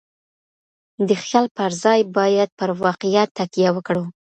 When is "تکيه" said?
3.37-3.69